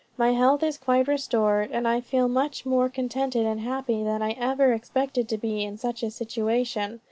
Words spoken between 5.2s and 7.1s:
to be in such a situation.